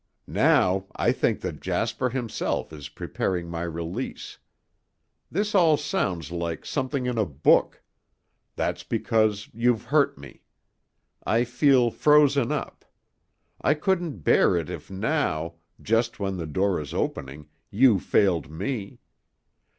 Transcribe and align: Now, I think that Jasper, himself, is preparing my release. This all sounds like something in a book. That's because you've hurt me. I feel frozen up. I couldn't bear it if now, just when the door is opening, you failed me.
Now, 0.25 0.87
I 0.95 1.11
think 1.11 1.41
that 1.41 1.61
Jasper, 1.61 2.09
himself, 2.09 2.73
is 2.73 2.89
preparing 2.89 3.47
my 3.47 3.61
release. 3.61 4.39
This 5.29 5.53
all 5.53 5.77
sounds 5.77 6.31
like 6.31 6.65
something 6.65 7.05
in 7.05 7.19
a 7.19 7.25
book. 7.27 7.83
That's 8.55 8.81
because 8.81 9.51
you've 9.53 9.83
hurt 9.83 10.17
me. 10.17 10.41
I 11.23 11.43
feel 11.43 11.91
frozen 11.91 12.51
up. 12.51 12.83
I 13.61 13.75
couldn't 13.75 14.21
bear 14.25 14.57
it 14.57 14.71
if 14.71 14.89
now, 14.89 15.57
just 15.79 16.19
when 16.19 16.37
the 16.37 16.47
door 16.47 16.79
is 16.81 16.95
opening, 16.95 17.49
you 17.69 17.99
failed 17.99 18.49
me. 18.49 19.01